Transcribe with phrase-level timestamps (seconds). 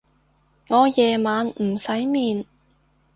[0.69, 2.43] 我夜晚唔使面